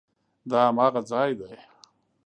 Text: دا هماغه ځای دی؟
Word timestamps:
دا 0.49 0.59
هماغه 0.69 1.01
ځای 1.11 1.31
دی؟ 1.39 1.53